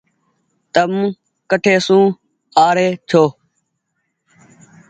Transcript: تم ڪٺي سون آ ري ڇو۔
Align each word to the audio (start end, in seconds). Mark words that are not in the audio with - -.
تم 0.73 0.91
ڪٺي 1.49 1.75
سون 1.85 2.03
آ 2.65 2.67
ري 2.75 2.87
ڇو۔ 3.09 3.23